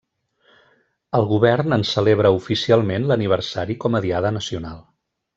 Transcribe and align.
El 1.17 1.25
govern 1.31 1.75
en 1.77 1.83
celebra 1.89 2.31
oficialment 2.37 3.05
l'aniversari 3.11 3.75
com 3.85 3.99
a 3.99 4.01
diada 4.07 4.33
nacional. 4.39 4.81